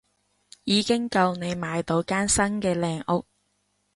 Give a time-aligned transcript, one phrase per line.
[0.63, 3.25] 已經夠你買到間新嘅靚屋